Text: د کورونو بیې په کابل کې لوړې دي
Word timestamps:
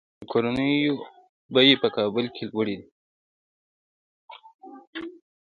د 0.19 0.21
کورونو 0.31 0.65
بیې 1.53 1.73
په 1.81 1.87
کابل 1.97 2.25
کې 2.35 2.43
لوړې 2.51 2.75
دي 2.79 2.87